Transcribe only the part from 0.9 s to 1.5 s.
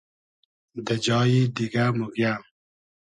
جایی